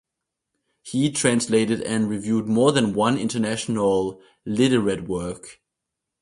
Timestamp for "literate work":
4.47-5.61